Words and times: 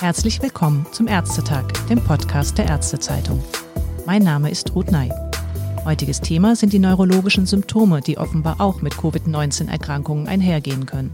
Herzlich 0.00 0.40
willkommen 0.40 0.86
zum 0.90 1.06
Ärztetag, 1.06 1.64
dem 1.90 2.02
Podcast 2.02 2.56
der 2.56 2.66
Ärztezeitung. 2.66 3.42
Mein 4.06 4.22
Name 4.22 4.48
ist 4.48 4.74
Ruth 4.74 4.90
Ney. 4.90 5.12
Heutiges 5.84 6.22
Thema 6.22 6.56
sind 6.56 6.72
die 6.72 6.78
neurologischen 6.78 7.44
Symptome, 7.44 8.00
die 8.00 8.16
offenbar 8.16 8.58
auch 8.58 8.80
mit 8.80 8.96
Covid-19-Erkrankungen 8.96 10.26
einhergehen 10.26 10.86
können. 10.86 11.12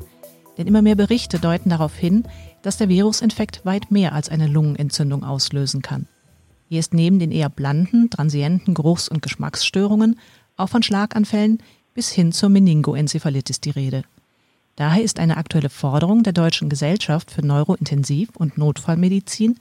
Denn 0.58 0.68
immer 0.68 0.80
mehr 0.80 0.94
Berichte 0.94 1.40
deuten 1.40 1.70
darauf 1.70 1.96
hin, 1.96 2.22
dass 2.62 2.76
der 2.76 2.88
Virusinfekt 2.88 3.64
weit 3.64 3.90
mehr 3.90 4.12
als 4.12 4.28
eine 4.28 4.46
Lungenentzündung 4.46 5.24
auslösen 5.24 5.82
kann. 5.82 6.06
Hier 6.74 6.80
ist 6.80 6.92
neben 6.92 7.20
den 7.20 7.30
eher 7.30 7.50
blanden, 7.50 8.10
transienten 8.10 8.74
Geruchs- 8.74 9.08
und 9.08 9.22
Geschmacksstörungen 9.22 10.18
auch 10.56 10.70
von 10.70 10.82
Schlaganfällen 10.82 11.58
bis 11.94 12.10
hin 12.10 12.32
zur 12.32 12.48
Meningoenzephalitis 12.48 13.60
die 13.60 13.70
Rede. 13.70 14.02
Daher 14.74 15.04
ist 15.04 15.20
eine 15.20 15.36
aktuelle 15.36 15.70
Forderung 15.70 16.24
der 16.24 16.32
Deutschen 16.32 16.68
Gesellschaft 16.68 17.30
für 17.30 17.42
Neurointensiv- 17.42 18.34
und 18.36 18.58
Notfallmedizin, 18.58 19.60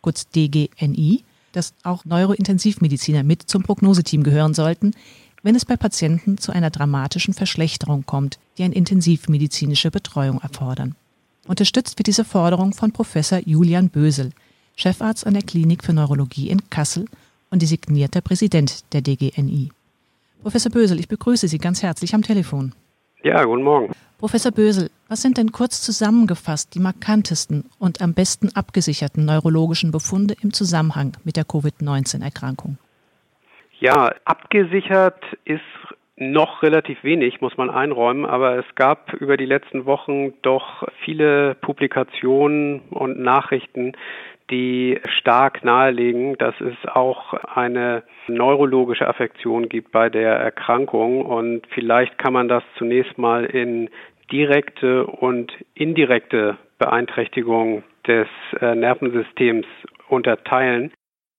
kurz 0.00 0.26
DGNI, 0.30 1.24
dass 1.52 1.74
auch 1.82 2.06
Neurointensivmediziner 2.06 3.24
mit 3.24 3.42
zum 3.42 3.62
Prognoseteam 3.62 4.22
gehören 4.22 4.54
sollten, 4.54 4.92
wenn 5.42 5.56
es 5.56 5.66
bei 5.66 5.76
Patienten 5.76 6.38
zu 6.38 6.50
einer 6.50 6.70
dramatischen 6.70 7.34
Verschlechterung 7.34 8.06
kommt, 8.06 8.38
die 8.56 8.62
eine 8.62 8.74
intensivmedizinische 8.74 9.90
Betreuung 9.90 10.40
erfordern. 10.40 10.94
Unterstützt 11.46 11.98
wird 11.98 12.06
diese 12.06 12.24
Forderung 12.24 12.72
von 12.72 12.90
Professor 12.90 13.38
Julian 13.44 13.90
Bösel, 13.90 14.30
Chefarzt 14.76 15.26
an 15.26 15.34
der 15.34 15.42
Klinik 15.42 15.84
für 15.84 15.92
Neurologie 15.92 16.50
in 16.50 16.68
Kassel 16.70 17.04
und 17.50 17.62
designierter 17.62 18.20
Präsident 18.20 18.92
der 18.92 19.02
DGNI. 19.02 19.70
Professor 20.42 20.72
Bösel, 20.72 20.98
ich 20.98 21.08
begrüße 21.08 21.48
Sie 21.48 21.58
ganz 21.58 21.82
herzlich 21.82 22.14
am 22.14 22.22
Telefon. 22.22 22.74
Ja, 23.22 23.44
guten 23.44 23.62
Morgen. 23.62 23.92
Professor 24.18 24.52
Bösel, 24.52 24.90
was 25.08 25.22
sind 25.22 25.38
denn 25.38 25.52
kurz 25.52 25.80
zusammengefasst 25.80 26.74
die 26.74 26.80
markantesten 26.80 27.64
und 27.78 28.02
am 28.02 28.14
besten 28.14 28.50
abgesicherten 28.54 29.24
neurologischen 29.24 29.92
Befunde 29.92 30.34
im 30.42 30.52
Zusammenhang 30.52 31.16
mit 31.24 31.36
der 31.36 31.44
Covid-19-Erkrankung? 31.44 32.78
Ja, 33.80 34.14
abgesichert 34.24 35.22
ist 35.44 35.62
noch 36.16 36.62
relativ 36.62 37.02
wenig, 37.02 37.40
muss 37.40 37.56
man 37.56 37.70
einräumen, 37.70 38.24
aber 38.24 38.56
es 38.58 38.66
gab 38.76 39.12
über 39.14 39.36
die 39.36 39.46
letzten 39.46 39.84
Wochen 39.84 40.32
doch 40.42 40.84
viele 41.04 41.56
Publikationen 41.56 42.80
und 42.90 43.18
Nachrichten, 43.18 43.92
die 44.50 45.00
stark 45.18 45.64
nahelegen, 45.64 46.36
dass 46.38 46.54
es 46.60 46.76
auch 46.88 47.34
eine 47.34 48.02
neurologische 48.28 49.08
Affektion 49.08 49.68
gibt 49.68 49.92
bei 49.92 50.10
der 50.10 50.36
Erkrankung. 50.36 51.24
Und 51.24 51.66
vielleicht 51.68 52.18
kann 52.18 52.32
man 52.32 52.48
das 52.48 52.62
zunächst 52.76 53.16
mal 53.18 53.44
in 53.44 53.88
direkte 54.30 55.06
und 55.06 55.52
indirekte 55.74 56.56
Beeinträchtigung 56.78 57.84
des 58.06 58.28
äh, 58.60 58.74
Nervensystems 58.74 59.66
unterteilen. 60.08 60.92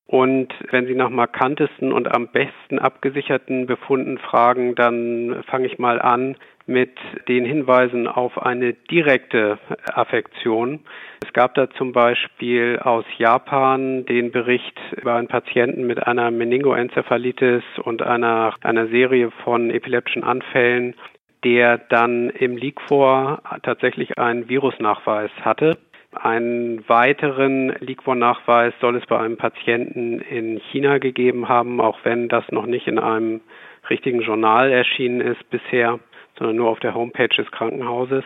Und 0.07 0.53
wenn 0.69 0.85
Sie 0.85 0.93
nach 0.95 1.09
markantesten 1.09 1.91
und 1.91 2.13
am 2.13 2.27
besten 2.27 2.77
abgesicherten 2.77 3.65
Befunden 3.65 4.19
fragen, 4.19 4.75
dann 4.75 5.43
fange 5.47 5.65
ich 5.65 5.79
mal 5.79 5.99
an 5.99 6.35
mit 6.67 6.97
den 7.27 7.45
Hinweisen 7.45 8.07
auf 8.07 8.41
eine 8.41 8.73
direkte 8.73 9.59
Affektion. 9.93 10.81
Es 11.23 11.33
gab 11.33 11.53
da 11.55 11.69
zum 11.69 11.91
Beispiel 11.91 12.79
aus 12.79 13.05
Japan 13.17 14.05
den 14.05 14.31
Bericht 14.31 14.79
über 14.95 15.15
einen 15.15 15.27
Patienten 15.27 15.85
mit 15.85 16.05
einer 16.05 16.31
Meningoenzephalitis 16.31 17.63
und 17.83 18.01
einer, 18.01 18.53
einer 18.61 18.87
Serie 18.87 19.31
von 19.43 19.69
epileptischen 19.69 20.23
Anfällen, 20.23 20.95
der 21.43 21.77
dann 21.77 22.29
im 22.31 22.57
Liquor 22.57 23.41
tatsächlich 23.61 24.17
einen 24.17 24.49
Virusnachweis 24.49 25.31
hatte. 25.41 25.77
Einen 26.21 26.87
weiteren 26.87 27.75
Liquor-Nachweis 27.79 28.73
soll 28.79 28.95
es 28.95 29.05
bei 29.05 29.19
einem 29.19 29.37
Patienten 29.37 30.21
in 30.21 30.59
China 30.71 30.97
gegeben 30.97 31.49
haben, 31.49 31.81
auch 31.81 31.99
wenn 32.03 32.29
das 32.29 32.43
noch 32.51 32.65
nicht 32.65 32.87
in 32.87 32.99
einem 32.99 33.41
richtigen 33.89 34.21
Journal 34.21 34.71
erschienen 34.71 35.21
ist 35.21 35.49
bisher, 35.49 35.99
sondern 36.37 36.55
nur 36.55 36.69
auf 36.69 36.79
der 36.79 36.95
Homepage 36.95 37.27
des 37.27 37.49
Krankenhauses. 37.51 38.23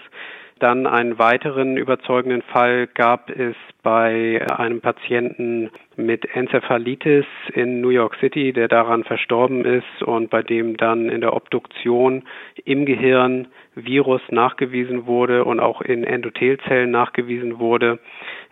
Dann 0.60 0.88
einen 0.88 1.18
weiteren 1.18 1.78
überzeugenden 1.78 2.42
Fall 2.42 2.88
gab 2.88 3.30
es 3.30 3.56
bei 3.82 4.46
einem 4.52 4.82
Patienten 4.82 5.70
mit 5.96 6.36
Enzephalitis 6.36 7.26
in 7.54 7.80
New 7.80 7.90
York 7.90 8.18
City, 8.20 8.52
der 8.52 8.68
daran 8.68 9.06
verstorben 9.06 9.64
ist 9.64 10.04
und 10.04 10.30
bei 10.30 10.44
dem 10.44 10.76
dann 10.76 11.08
in 11.08 11.22
der 11.22 11.34
Obduktion 11.34 12.24
im 12.66 12.86
Gehirn 12.86 13.48
Virus 13.76 14.22
nachgewiesen 14.32 15.06
wurde 15.06 15.46
und 15.46 15.62
auch 15.62 15.82
in 15.82 16.04
Endothelzellen 16.04 16.92
nachgewiesen 16.92 17.60
wurde. 17.60 18.00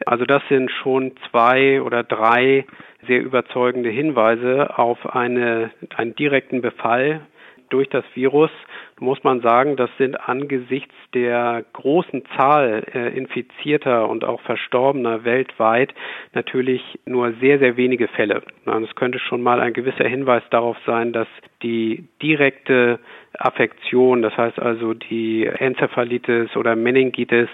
Also 0.06 0.24
das 0.24 0.41
sind 0.47 0.72
schon 0.72 1.12
zwei 1.29 1.81
oder 1.81 2.03
drei 2.03 2.66
sehr 3.06 3.22
überzeugende 3.22 3.89
Hinweise 3.89 4.78
auf 4.79 5.13
eine, 5.13 5.72
einen 5.97 6.16
direkten 6.16 6.62
Befall 6.62 7.22
durch 7.69 7.89
das 7.89 8.06
Virus 8.13 8.51
muss 9.00 9.24
man 9.24 9.41
sagen, 9.41 9.75
das 9.75 9.90
sind 9.97 10.19
angesichts 10.28 10.94
der 11.13 11.63
großen 11.74 12.24
Zahl 12.35 12.84
äh, 12.94 13.16
infizierter 13.16 14.09
und 14.09 14.24
auch 14.24 14.41
Verstorbener 14.41 15.24
weltweit 15.24 15.94
natürlich 16.34 16.81
nur 17.06 17.34
sehr, 17.34 17.59
sehr 17.59 17.78
wenige 17.78 18.07
Fälle. 18.07 18.41
Es 18.66 18.96
könnte 18.96 19.19
schon 19.19 19.41
mal 19.41 19.59
ein 19.59 19.74
gewisser 19.74 20.07
Hinweis 20.07 20.44
darauf 20.50 20.78
sein, 20.86 21.13
dass 21.13 21.28
die 21.62 22.07
direkte 22.22 23.00
Affektion, 23.38 24.22
das 24.22 24.36
heißt 24.36 24.59
also 24.59 24.94
die 24.94 25.46
Enzephalitis 25.46 26.56
oder 26.56 26.75
Meningitis 26.75 27.50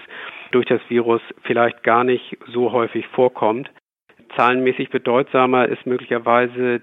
durch 0.50 0.66
das 0.66 0.80
Virus 0.88 1.20
vielleicht 1.42 1.82
gar 1.82 2.04
nicht 2.04 2.38
so 2.46 2.72
häufig 2.72 3.06
vorkommt. 3.08 3.70
Zahlenmäßig 4.36 4.90
bedeutsamer 4.90 5.68
ist 5.68 5.84
möglicherweise 5.86 6.80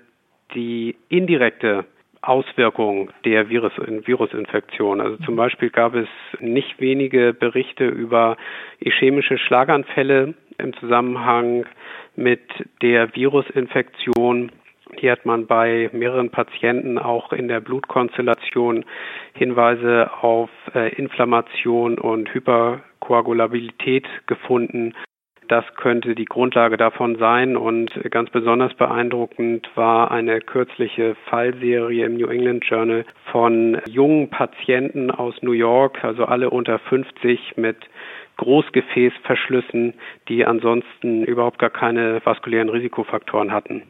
die 0.54 0.96
indirekte 1.10 1.86
Auswirkungen 2.22 3.10
der 3.26 3.50
Virus 3.50 3.74
Virusinfektion. 3.78 5.02
Also 5.02 5.18
zum 5.26 5.36
Beispiel 5.36 5.70
gab 5.70 5.96
es 5.96 6.08
nicht 6.40 6.80
wenige 6.80 7.34
Berichte 7.34 7.88
über 7.88 8.38
ischämische 8.80 9.38
Schlaganfälle 9.38 10.36
im 10.58 10.74
Zusammenhang 10.78 11.66
mit 12.16 12.42
der 12.82 13.16
Virusinfektion. 13.16 14.52
Hier 14.98 15.14
hat 15.14 15.26
man 15.26 15.48
bei 15.48 15.90
mehreren 15.94 16.30
Patienten 16.30 17.00
auch 17.00 17.32
in 17.34 17.48
der 17.48 17.62
Blutkonstellation 17.62 18.86
Hinweise 19.34 20.12
auf 20.22 20.50
äh, 20.76 20.94
Inflammation 20.96 21.98
und 21.98 22.32
Hyperkoagulabilität 22.34 24.06
gefunden. 24.28 24.94
Das 25.52 25.66
könnte 25.76 26.16
die 26.16 26.24
Grundlage 26.24 26.78
davon 26.78 27.18
sein. 27.18 27.58
Und 27.58 27.92
ganz 28.10 28.30
besonders 28.30 28.74
beeindruckend 28.76 29.70
war 29.76 30.10
eine 30.10 30.40
kürzliche 30.40 31.16
Fallserie 31.26 32.06
im 32.06 32.16
New 32.16 32.28
England 32.28 32.64
Journal 32.64 33.04
von 33.34 33.82
jungen 33.90 34.30
Patienten 34.30 35.12
aus 35.12 35.36
New 35.42 35.52
York, 35.52 36.06
also 36.06 36.24
alle 36.24 36.52
unter 36.52 36.80
50 36.80 37.58
mit 37.58 37.76
Großgefäßverschlüssen, 38.38 39.96
die 40.30 40.46
ansonsten 40.46 41.26
überhaupt 41.26 41.60
gar 41.60 41.70
keine 41.70 42.26
vaskulären 42.26 42.70
Risikofaktoren 42.70 43.52
hatten. 43.52 43.84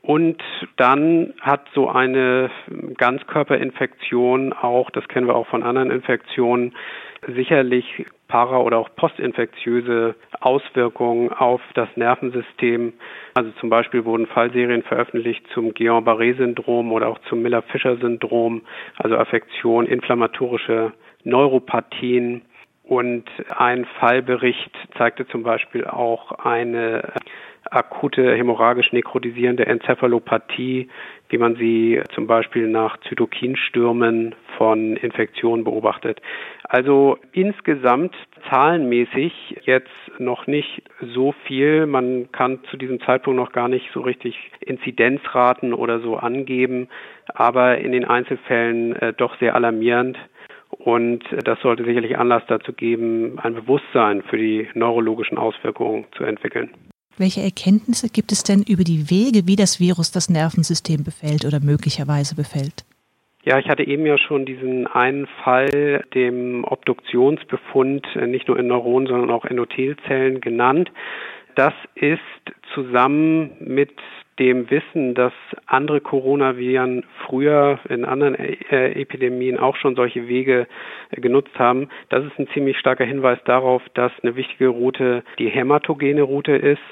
Und 0.00 0.42
dann 0.76 1.34
hat 1.42 1.66
so 1.74 1.90
eine 1.90 2.50
Ganzkörperinfektion 2.96 4.54
auch, 4.54 4.88
das 4.88 5.06
kennen 5.08 5.26
wir 5.26 5.36
auch 5.36 5.48
von 5.48 5.62
anderen 5.62 5.90
Infektionen, 5.90 6.72
sicherlich 7.26 8.06
para- 8.28 8.60
oder 8.60 8.78
auch 8.78 8.90
postinfektiöse 8.94 10.14
Auswirkungen 10.40 11.32
auf 11.32 11.60
das 11.74 11.88
Nervensystem. 11.96 12.92
Also 13.34 13.50
zum 13.58 13.70
Beispiel 13.70 14.04
wurden 14.04 14.26
Fallserien 14.26 14.82
veröffentlicht 14.82 15.44
zum 15.54 15.74
Guillain-Barré-Syndrom 15.74 16.92
oder 16.92 17.08
auch 17.08 17.18
zum 17.28 17.42
Miller-Fischer-Syndrom, 17.42 18.62
also 18.98 19.16
Affektion, 19.16 19.86
inflammatorische 19.86 20.92
Neuropathien. 21.24 22.42
Und 22.84 23.24
ein 23.54 23.84
Fallbericht 24.00 24.74
zeigte 24.96 25.26
zum 25.28 25.42
Beispiel 25.42 25.86
auch 25.86 26.32
eine 26.32 27.02
akute 27.70 28.34
hämorrhagisch 28.34 28.92
nekrotisierende 28.92 29.66
Enzephalopathie, 29.66 30.88
wie 31.28 31.38
man 31.38 31.56
sie 31.56 32.00
zum 32.14 32.26
Beispiel 32.26 32.68
nach 32.68 32.98
Zytokinstürmen 33.00 34.34
von 34.56 34.96
Infektionen 34.96 35.64
beobachtet. 35.64 36.20
Also 36.64 37.18
insgesamt 37.32 38.14
zahlenmäßig 38.48 39.60
jetzt 39.64 39.90
noch 40.18 40.46
nicht 40.46 40.82
so 41.00 41.32
viel. 41.46 41.86
Man 41.86 42.30
kann 42.32 42.60
zu 42.70 42.76
diesem 42.76 43.00
Zeitpunkt 43.00 43.38
noch 43.38 43.52
gar 43.52 43.68
nicht 43.68 43.90
so 43.92 44.00
richtig 44.00 44.36
Inzidenzraten 44.60 45.74
oder 45.74 46.00
so 46.00 46.16
angeben, 46.16 46.88
aber 47.34 47.78
in 47.78 47.92
den 47.92 48.04
Einzelfällen 48.04 48.96
äh, 48.96 49.12
doch 49.12 49.38
sehr 49.38 49.54
alarmierend. 49.54 50.18
Und 50.70 51.24
das 51.44 51.60
sollte 51.60 51.84
sicherlich 51.84 52.18
Anlass 52.18 52.42
dazu 52.46 52.72
geben, 52.72 53.38
ein 53.38 53.54
Bewusstsein 53.54 54.22
für 54.22 54.36
die 54.36 54.68
neurologischen 54.74 55.38
Auswirkungen 55.38 56.06
zu 56.16 56.24
entwickeln. 56.24 56.70
Welche 57.18 57.40
Erkenntnisse 57.42 58.08
gibt 58.08 58.30
es 58.30 58.44
denn 58.44 58.62
über 58.62 58.84
die 58.84 59.10
Wege, 59.10 59.46
wie 59.46 59.56
das 59.56 59.80
Virus 59.80 60.12
das 60.12 60.30
Nervensystem 60.30 61.02
befällt 61.02 61.44
oder 61.44 61.58
möglicherweise 61.60 62.36
befällt? 62.36 62.84
Ja, 63.44 63.58
ich 63.58 63.68
hatte 63.68 63.82
eben 63.84 64.06
ja 64.06 64.18
schon 64.18 64.46
diesen 64.46 64.86
einen 64.86 65.26
Fall, 65.42 66.04
dem 66.14 66.64
Obduktionsbefund, 66.64 68.06
äh, 68.14 68.26
nicht 68.26 68.46
nur 68.46 68.58
in 68.58 68.66
Neuronen, 68.66 69.08
sondern 69.08 69.30
auch 69.30 69.44
Endothelzellen 69.44 70.40
genannt. 70.40 70.92
Das 71.54 71.72
ist 71.94 72.20
zusammen 72.74 73.56
mit 73.60 73.92
dem 74.38 74.70
Wissen, 74.70 75.14
dass 75.14 75.32
andere 75.66 76.00
Coronaviren 76.00 77.04
früher 77.26 77.78
in 77.88 78.04
anderen 78.04 78.34
äh, 78.34 78.92
Epidemien 78.92 79.58
auch 79.58 79.76
schon 79.76 79.96
solche 79.96 80.28
Wege 80.28 80.66
äh, 81.10 81.20
genutzt 81.20 81.58
haben, 81.58 81.88
das 82.08 82.24
ist 82.24 82.38
ein 82.38 82.48
ziemlich 82.54 82.78
starker 82.78 83.04
Hinweis 83.04 83.38
darauf, 83.44 83.82
dass 83.94 84.12
eine 84.22 84.36
wichtige 84.36 84.68
Route 84.68 85.24
die 85.38 85.48
hämatogene 85.48 86.22
Route 86.22 86.52
ist. 86.52 86.82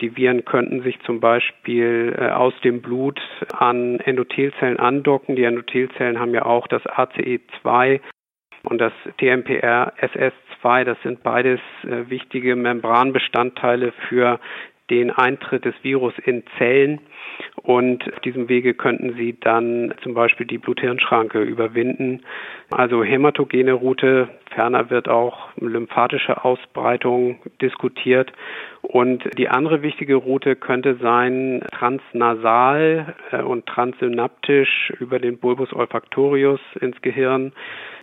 Die 0.00 0.16
Viren 0.16 0.44
könnten 0.44 0.82
sich 0.82 0.98
zum 1.00 1.20
Beispiel 1.20 2.14
äh, 2.18 2.28
aus 2.28 2.54
dem 2.62 2.82
Blut 2.82 3.20
an 3.56 4.00
Endothelzellen 4.00 4.78
andocken. 4.78 5.36
Die 5.36 5.44
Endothelzellen 5.44 6.18
haben 6.18 6.34
ja 6.34 6.44
auch 6.44 6.66
das 6.66 6.82
ACE2 6.84 8.00
und 8.64 8.78
das 8.78 8.92
TMPR 9.18 9.92
SS2. 10.00 10.84
Das 10.84 11.00
sind 11.02 11.22
beides 11.22 11.60
wichtige 11.84 12.56
Membranbestandteile 12.56 13.92
für 14.08 14.40
den 14.90 15.10
Eintritt 15.10 15.64
des 15.64 15.74
Virus 15.82 16.14
in 16.24 16.44
Zellen. 16.58 17.00
Und 17.62 18.04
auf 18.12 18.20
diesem 18.20 18.48
Wege 18.48 18.74
könnten 18.74 19.14
sie 19.14 19.36
dann 19.40 19.92
zum 20.02 20.14
Beispiel 20.14 20.46
die 20.46 20.58
Blut-Hirn-Schranke 20.58 21.42
überwinden. 21.42 22.22
Also 22.70 23.02
hämatogene 23.02 23.72
Route, 23.72 24.28
ferner 24.54 24.90
wird 24.90 25.08
auch 25.08 25.48
lymphatische 25.56 26.44
Ausbreitung 26.44 27.38
diskutiert. 27.60 28.32
Und 28.82 29.24
die 29.36 29.48
andere 29.48 29.82
wichtige 29.82 30.14
Route 30.14 30.54
könnte 30.54 30.96
sein 30.96 31.64
transnasal 31.72 33.14
äh, 33.32 33.42
und 33.42 33.66
transsynaptisch 33.66 34.92
über 35.00 35.18
den 35.18 35.38
Bulbus 35.38 35.72
olfactorius 35.72 36.60
ins 36.80 37.00
Gehirn 37.02 37.52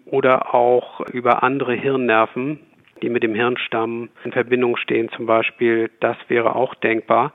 oder 0.05 0.53
auch 0.53 0.99
über 1.11 1.43
andere 1.43 1.73
Hirnnerven 1.73 2.59
die 3.03 3.09
mit 3.09 3.21
dem 3.21 3.35
Hirnstamm 3.35 4.09
in 4.23 4.31
Verbindung 4.31 4.77
stehen 4.77 5.09
zum 5.09 5.25
Beispiel, 5.25 5.91
das 5.99 6.17
wäre 6.29 6.55
auch 6.55 6.73
denkbar. 6.75 7.33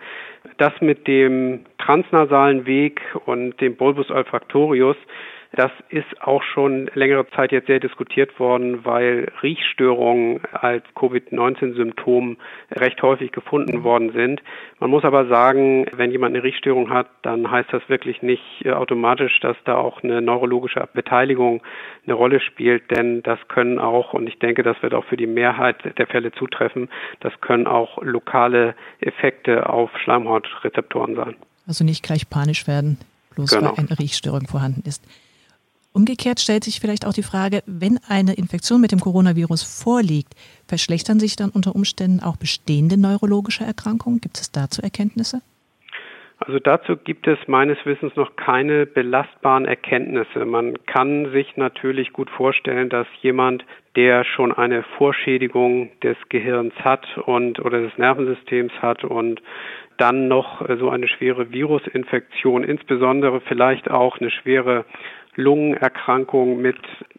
Das 0.57 0.73
mit 0.81 1.07
dem 1.07 1.61
transnasalen 1.79 2.67
Weg 2.67 3.03
und 3.27 3.61
dem 3.61 3.77
Bulbus 3.77 4.11
olfactorius 4.11 4.97
das 5.53 5.71
ist 5.89 6.21
auch 6.21 6.43
schon 6.43 6.91
längere 6.95 7.27
Zeit 7.31 7.53
jetzt 7.53 7.69
sehr 7.69 7.81
diskutiert 7.81 8.39
worden, 8.39 8.85
weil 8.85 9.33
Riechstörungen 9.43 10.41
als 10.53 10.85
Covid-19-Symptom 10.95 12.37
recht 12.73 13.01
häufig 13.03 13.33
gefunden 13.33 13.83
worden 13.83 14.13
sind. 14.13 14.43
Man 14.79 14.91
muss 14.91 15.05
aber 15.05 15.27
sagen, 15.27 15.87
wenn 15.93 16.11
jemand 16.11 16.35
eine 16.35 16.45
Riechstörung 16.45 16.91
hat, 16.91 17.09
dann 17.23 17.51
heißt 17.51 17.73
das 17.73 17.83
wirklich 17.89 18.21
nicht 18.23 18.43
äh, 18.65 18.73
automatisch, 18.73 19.41
dass 19.41 19.57
da 19.65 19.77
auch 19.77 20.03
eine 20.03 20.21
neurologische 20.21 20.87
Beteiligung 20.93 21.63
eine 22.05 22.15
Rolle 22.15 22.41
spielt, 22.41 22.91
denn 22.91 23.23
das 23.23 23.39
können 23.49 23.79
auch, 23.79 24.13
und 24.13 24.29
ich 24.29 24.39
denke, 24.39 24.63
das 24.63 24.81
wird 24.83 24.93
auch 24.93 25.05
für 25.07 25.17
die 25.17 25.27
Mehrheit 25.27 25.77
der 25.99 26.07
Fälle 26.07 26.31
zutreffen, 26.33 26.91
das 27.21 27.33
können 27.41 27.67
auch 27.67 28.03
lokale 28.03 28.75
Effekte 29.01 29.69
auf 29.69 29.91
Schleimhautrezeptoren 30.05 31.17
sein. 31.17 31.37
Also 31.67 31.85
nicht 31.85 32.03
gleich 32.03 32.29
panisch 32.29 32.67
werden, 32.67 32.99
bloß 33.35 33.51
genau. 33.51 33.77
weil 33.77 33.87
eine 33.87 33.99
Riechstörung 33.99 34.47
vorhanden 34.47 34.83
ist. 34.87 35.05
Umgekehrt 35.99 36.39
stellt 36.39 36.63
sich 36.63 36.79
vielleicht 36.79 37.05
auch 37.05 37.13
die 37.13 37.25
Frage, 37.25 37.65
wenn 37.67 37.99
eine 38.09 38.35
Infektion 38.35 38.81
mit 38.81 38.93
dem 38.93 39.01
Coronavirus 39.01 39.65
vorliegt, 39.65 40.35
verschlechtern 40.69 41.19
sich 41.19 41.35
dann 41.35 41.51
unter 41.51 41.75
Umständen 41.75 42.21
auch 42.21 42.37
bestehende 42.37 42.97
neurologische 42.97 43.65
Erkrankungen? 43.65 44.21
Gibt 44.21 44.37
es 44.39 44.53
dazu 44.53 44.81
Erkenntnisse? 44.81 45.41
Also 46.39 46.61
dazu 46.61 46.97
gibt 46.97 47.27
es 47.27 47.37
meines 47.49 47.79
Wissens 47.85 48.15
noch 48.15 48.37
keine 48.37 48.87
belastbaren 48.87 49.65
Erkenntnisse. 49.65 50.45
Man 50.45 50.79
kann 50.87 51.33
sich 51.33 51.57
natürlich 51.57 52.13
gut 52.13 52.31
vorstellen, 52.31 52.89
dass 52.91 53.09
jemand, 53.21 53.65
der 53.97 54.23
schon 54.23 54.53
eine 54.53 54.85
Vorschädigung 54.99 55.91
des 56.05 56.17
Gehirns 56.29 56.75
hat 56.77 57.05
und 57.27 57.59
oder 57.59 57.81
des 57.81 57.99
Nervensystems 57.99 58.73
hat 58.81 59.03
und 59.03 59.43
dann 59.97 60.29
noch 60.29 60.65
so 60.79 60.91
eine 60.91 61.09
schwere 61.09 61.51
Virusinfektion, 61.51 62.63
insbesondere 62.63 63.41
vielleicht 63.41 63.91
auch 63.91 64.21
eine 64.21 64.31
schwere 64.31 64.85
Lungenerkrankung 65.39 66.61
mit 66.61 66.77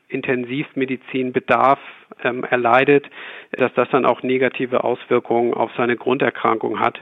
Intensivmedizinbedarf 0.10 1.80
ähm, 2.22 2.44
erleidet, 2.44 3.10
dass 3.52 3.74
das 3.76 3.88
dann 3.92 4.06
auch 4.06 4.24
negative 4.24 4.84
Auswirkungen 4.84 5.54
auf 5.54 5.72
seine 5.78 5.96
Grunderkrankung 5.96 6.82
hat. 6.82 7.00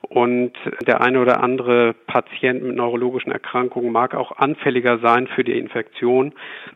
Und 0.00 0.52
der 0.84 1.02
eine 1.02 1.20
oder 1.20 1.40
andere 1.40 1.94
Patient 2.08 2.64
mit 2.64 2.74
neurologischen 2.74 3.30
Erkrankungen 3.30 3.92
mag 3.92 4.14
auch 4.14 4.32
anfälliger 4.38 4.98
sein 4.98 5.28
für 5.28 5.44
die 5.44 5.56
Infektion. 5.56 6.32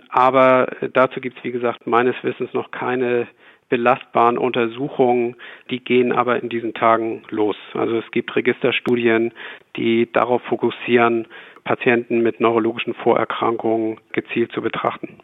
Aber 0.09 0.69
dazu 0.93 1.21
gibt 1.21 1.39
es, 1.39 1.45
wie 1.45 1.53
gesagt, 1.53 1.89
meines 1.89 2.15
Wissens 2.23 2.55
noch 2.55 2.71
keine 2.71 3.27
belastbaren 3.71 4.37
Untersuchungen, 4.37 5.37
die 5.71 5.83
gehen 5.83 6.13
aber 6.13 6.43
in 6.43 6.49
diesen 6.49 6.75
Tagen 6.75 7.23
los. 7.31 7.57
Also 7.75 7.99
es 7.99 8.11
gibt 8.11 8.35
Registerstudien, 8.37 9.33
die 9.77 10.11
darauf 10.13 10.43
fokussieren, 10.43 11.27
Patienten 11.65 12.21
mit 12.21 12.41
neurologischen 12.41 12.95
Vorerkrankungen 12.95 13.99
gezielt 14.13 14.53
zu 14.53 14.63
betrachten. 14.63 15.19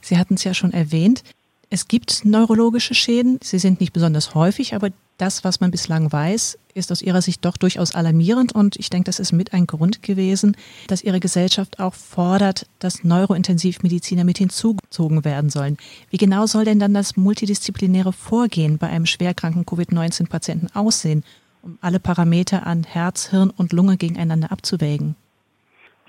Sie 0.00 0.18
hatten 0.18 0.34
es 0.34 0.44
ja 0.44 0.54
schon 0.54 0.72
erwähnt. 0.72 1.22
Es 1.70 1.88
gibt 1.88 2.24
neurologische 2.24 2.94
Schäden. 2.94 3.38
Sie 3.42 3.58
sind 3.58 3.80
nicht 3.80 3.92
besonders 3.92 4.34
häufig, 4.34 4.74
aber 4.74 4.90
das, 5.18 5.44
was 5.44 5.60
man 5.60 5.70
bislang 5.70 6.12
weiß, 6.12 6.58
ist 6.74 6.90
aus 6.90 7.02
Ihrer 7.02 7.22
Sicht 7.22 7.44
doch 7.44 7.56
durchaus 7.56 7.94
alarmierend. 7.94 8.54
Und 8.54 8.76
ich 8.76 8.90
denke, 8.90 9.06
das 9.06 9.20
ist 9.20 9.32
mit 9.32 9.52
ein 9.52 9.66
Grund 9.66 10.02
gewesen, 10.02 10.56
dass 10.88 11.02
Ihre 11.02 11.20
Gesellschaft 11.20 11.80
auch 11.80 11.94
fordert, 11.94 12.66
dass 12.80 13.04
Neurointensivmediziner 13.04 14.24
mit 14.24 14.38
hinzugezogen 14.38 15.24
werden 15.24 15.50
sollen. 15.50 15.76
Wie 16.10 16.16
genau 16.16 16.46
soll 16.46 16.64
denn 16.64 16.80
dann 16.80 16.94
das 16.94 17.16
multidisziplinäre 17.16 18.12
Vorgehen 18.12 18.78
bei 18.78 18.88
einem 18.88 19.06
schwerkranken 19.06 19.66
Covid-19-Patienten 19.66 20.68
aussehen, 20.74 21.24
um 21.62 21.78
alle 21.80 22.00
Parameter 22.00 22.66
an 22.66 22.84
Herz, 22.84 23.30
Hirn 23.30 23.50
und 23.50 23.72
Lunge 23.72 23.96
gegeneinander 23.96 24.52
abzuwägen? 24.52 25.16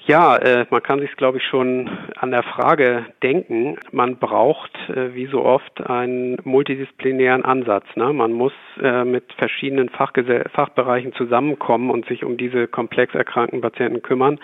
Ja, 0.07 0.37
äh, 0.37 0.67
man 0.69 0.83
kann 0.83 0.99
sich, 0.99 1.15
glaube 1.15 1.39
ich, 1.39 1.43
schon 1.43 1.89
an 2.15 2.29
der 2.29 2.43
Frage 2.43 3.07
denken. 3.23 3.77
Man 3.91 4.17
braucht, 4.17 4.71
äh, 4.89 5.15
wie 5.15 5.25
so 5.25 5.43
oft, 5.43 5.81
einen 5.89 6.37
multidisziplinären 6.43 7.43
Ansatz. 7.43 7.85
Ne? 7.95 8.13
Man 8.13 8.31
muss 8.31 8.53
äh, 8.79 9.03
mit 9.03 9.33
verschiedenen 9.33 9.89
Fachbereichen 9.89 11.13
zusammenkommen 11.13 11.89
und 11.89 12.05
sich 12.05 12.23
um 12.23 12.37
diese 12.37 12.67
komplex 12.67 13.15
erkrankten 13.15 13.61
Patienten 13.61 14.03
kümmern. 14.03 14.39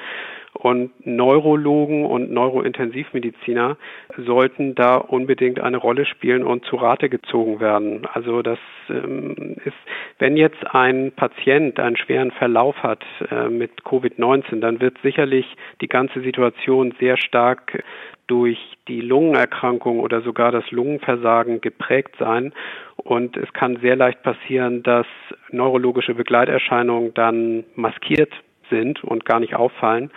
Und 0.53 0.91
Neurologen 1.05 2.05
und 2.05 2.31
Neurointensivmediziner 2.31 3.77
sollten 4.17 4.75
da 4.75 4.97
unbedingt 4.97 5.61
eine 5.61 5.77
Rolle 5.77 6.05
spielen 6.05 6.43
und 6.43 6.65
zu 6.65 6.75
Rate 6.75 7.09
gezogen 7.09 7.59
werden. 7.61 8.05
Also 8.11 8.41
das 8.41 8.59
ähm, 8.89 9.55
ist, 9.63 9.77
wenn 10.19 10.35
jetzt 10.35 10.63
ein 10.75 11.13
Patient 11.15 11.79
einen 11.79 11.95
schweren 11.95 12.31
Verlauf 12.31 12.75
hat 12.83 13.03
äh, 13.31 13.47
mit 13.47 13.83
Covid-19, 13.83 14.59
dann 14.59 14.81
wird 14.81 14.97
sicherlich 15.01 15.45
die 15.79 15.87
ganze 15.87 16.21
Situation 16.21 16.93
sehr 16.99 17.17
stark 17.17 17.83
durch 18.27 18.59
die 18.87 19.01
Lungenerkrankung 19.01 19.99
oder 19.99 20.21
sogar 20.21 20.51
das 20.51 20.69
Lungenversagen 20.69 21.61
geprägt 21.61 22.15
sein. 22.19 22.53
Und 22.97 23.37
es 23.37 23.51
kann 23.53 23.77
sehr 23.77 23.95
leicht 23.95 24.21
passieren, 24.21 24.83
dass 24.83 25.07
neurologische 25.49 26.13
Begleiterscheinungen 26.13 27.13
dann 27.13 27.63
maskiert 27.75 28.31
sind 28.71 29.03
und 29.03 29.25
gar 29.25 29.39
nicht 29.39 29.55
auffallen. 29.55 30.09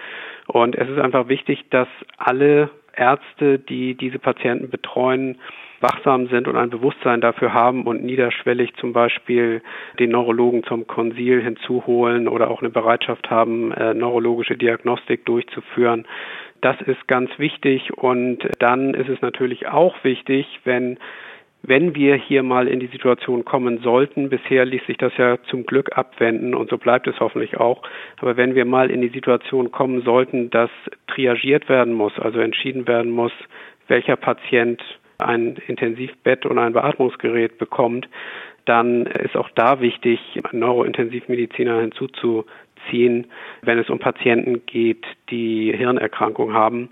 Und 0.46 0.74
es 0.74 0.88
ist 0.88 0.98
einfach 0.98 1.28
wichtig, 1.28 1.66
dass 1.68 1.88
alle 2.16 2.70
Ärzte, 2.96 3.58
die 3.58 3.94
diese 3.94 4.18
Patienten 4.18 4.70
betreuen, 4.70 5.36
wachsam 5.80 6.28
sind 6.28 6.48
und 6.48 6.56
ein 6.56 6.70
Bewusstsein 6.70 7.20
dafür 7.20 7.52
haben 7.52 7.86
und 7.86 8.02
niederschwellig 8.02 8.74
zum 8.76 8.94
Beispiel 8.94 9.60
den 9.98 10.10
Neurologen 10.10 10.64
zum 10.64 10.86
Konsil 10.86 11.42
hinzuholen 11.42 12.26
oder 12.26 12.50
auch 12.50 12.60
eine 12.60 12.70
Bereitschaft 12.70 13.28
haben, 13.30 13.70
äh, 13.72 13.92
neurologische 13.92 14.56
Diagnostik 14.56 15.26
durchzuführen. 15.26 16.06
Das 16.62 16.80
ist 16.80 17.06
ganz 17.06 17.30
wichtig 17.38 17.92
und 17.92 18.38
dann 18.60 18.94
ist 18.94 19.10
es 19.10 19.20
natürlich 19.20 19.68
auch 19.68 20.02
wichtig, 20.02 20.60
wenn 20.64 20.98
wenn 21.66 21.94
wir 21.94 22.14
hier 22.14 22.42
mal 22.42 22.68
in 22.68 22.78
die 22.78 22.88
Situation 22.88 23.44
kommen 23.44 23.78
sollten, 23.78 24.28
bisher 24.28 24.66
ließ 24.66 24.84
sich 24.86 24.98
das 24.98 25.16
ja 25.16 25.38
zum 25.44 25.64
Glück 25.64 25.96
abwenden 25.96 26.54
und 26.54 26.68
so 26.68 26.76
bleibt 26.76 27.06
es 27.06 27.18
hoffentlich 27.20 27.56
auch, 27.56 27.82
aber 28.20 28.36
wenn 28.36 28.54
wir 28.54 28.66
mal 28.66 28.90
in 28.90 29.00
die 29.00 29.08
Situation 29.08 29.72
kommen 29.72 30.02
sollten, 30.02 30.50
dass 30.50 30.70
triagiert 31.06 31.68
werden 31.70 31.94
muss, 31.94 32.18
also 32.18 32.38
entschieden 32.40 32.86
werden 32.86 33.10
muss, 33.10 33.32
welcher 33.88 34.16
Patient 34.16 34.82
ein 35.18 35.56
Intensivbett 35.66 36.44
und 36.44 36.58
ein 36.58 36.74
Beatmungsgerät 36.74 37.56
bekommt, 37.56 38.08
dann 38.66 39.06
ist 39.06 39.36
auch 39.36 39.48
da 39.54 39.80
wichtig, 39.80 40.20
Neurointensivmediziner 40.52 41.80
hinzuzuziehen, 41.80 43.26
wenn 43.62 43.78
es 43.78 43.88
um 43.88 43.98
Patienten 43.98 44.66
geht, 44.66 45.04
die 45.30 45.72
Hirnerkrankung 45.74 46.52
haben 46.52 46.90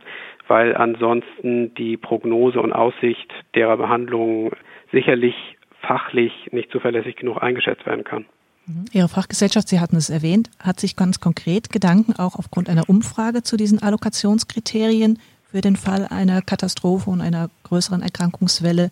weil 0.52 0.76
ansonsten 0.76 1.72
die 1.76 1.96
Prognose 1.96 2.60
und 2.60 2.74
Aussicht 2.74 3.32
derer 3.54 3.78
Behandlung 3.78 4.52
sicherlich 4.92 5.34
fachlich 5.80 6.30
nicht 6.52 6.70
zuverlässig 6.70 7.16
genug 7.16 7.42
eingeschätzt 7.42 7.86
werden 7.86 8.04
kann. 8.04 8.26
Mhm. 8.66 8.84
Ihre 8.92 9.08
Fachgesellschaft, 9.08 9.66
Sie 9.70 9.80
hatten 9.80 9.96
es 9.96 10.10
erwähnt, 10.10 10.50
hat 10.58 10.78
sich 10.78 10.94
ganz 10.94 11.20
konkret 11.20 11.70
Gedanken 11.70 12.16
auch 12.18 12.36
aufgrund 12.36 12.68
einer 12.68 12.86
Umfrage 12.90 13.42
zu 13.42 13.56
diesen 13.56 13.82
Allokationskriterien 13.82 15.18
für 15.50 15.62
den 15.62 15.74
Fall 15.74 16.06
einer 16.10 16.42
Katastrophe 16.42 17.08
und 17.08 17.22
einer 17.22 17.48
größeren 17.62 18.02
Erkrankungswelle 18.02 18.90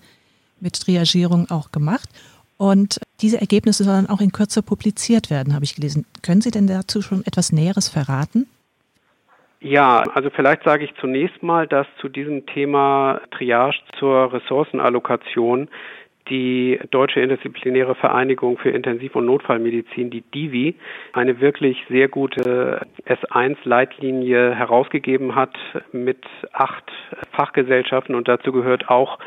mit 0.60 0.80
Triagierung 0.80 1.50
auch 1.50 1.72
gemacht. 1.72 2.08
Und 2.56 3.02
diese 3.20 3.38
Ergebnisse 3.38 3.84
sollen 3.84 4.08
auch 4.08 4.22
in 4.22 4.32
Kürze 4.32 4.62
publiziert 4.62 5.28
werden, 5.28 5.52
habe 5.54 5.66
ich 5.66 5.74
gelesen. 5.74 6.06
Können 6.22 6.40
Sie 6.40 6.50
denn 6.50 6.66
dazu 6.66 7.02
schon 7.02 7.20
etwas 7.26 7.52
Näheres 7.52 7.90
verraten? 7.90 8.46
Ja, 9.62 10.02
also 10.14 10.30
vielleicht 10.30 10.64
sage 10.64 10.84
ich 10.84 10.94
zunächst 10.94 11.42
mal, 11.42 11.66
dass 11.66 11.86
zu 12.00 12.08
diesem 12.08 12.46
Thema 12.46 13.20
Triage 13.30 13.78
zur 13.98 14.32
Ressourcenallokation 14.32 15.68
die 16.30 16.80
Deutsche 16.90 17.20
Interdisziplinäre 17.20 17.94
Vereinigung 17.94 18.56
für 18.56 18.70
Intensiv- 18.70 19.16
und 19.16 19.26
Notfallmedizin, 19.26 20.10
die 20.10 20.22
DIVI, 20.22 20.76
eine 21.12 21.40
wirklich 21.40 21.76
sehr 21.90 22.08
gute 22.08 22.86
S1-Leitlinie 23.06 24.54
herausgegeben 24.54 25.34
hat 25.34 25.54
mit 25.92 26.24
acht 26.52 26.90
Fachgesellschaften 27.32 28.14
und 28.14 28.28
dazu 28.28 28.52
gehört 28.52 28.88
auch 28.88 29.18